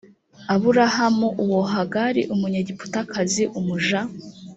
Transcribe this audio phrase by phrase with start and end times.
[0.53, 3.99] aburahamu uwo hagari umunyegiputakazi umuja